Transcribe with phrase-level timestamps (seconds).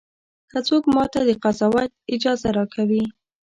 [0.51, 3.03] که څوک ماته د قضاوت اجازه راکوي.